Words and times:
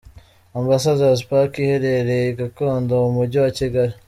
Ambassador's 0.59 1.23
Park 1.29 1.51
iherereye 1.63 2.25
i 2.29 2.35
Gikondo 2.39 2.93
mu 3.03 3.11
mujyi 3.17 3.37
wa 3.43 3.51
Kigali. 3.59 3.93